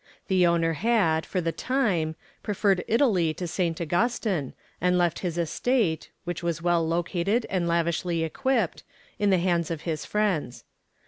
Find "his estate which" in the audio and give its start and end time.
5.19-6.41